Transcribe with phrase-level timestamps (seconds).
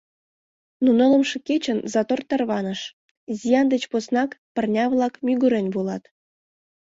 [0.83, 2.81] Но нылымше кечын затор тарваныш,
[3.37, 6.03] зиян деч поснак пырня-влак мӱгырен волат.